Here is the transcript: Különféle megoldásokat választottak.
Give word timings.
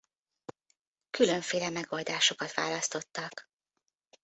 Különféle 1.09 1.69
megoldásokat 1.69 2.51
választottak. 2.53 3.49